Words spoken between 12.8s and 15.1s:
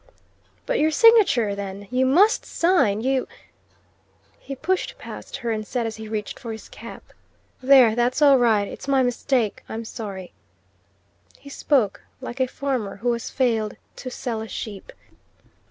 who has failed to sell a sheep.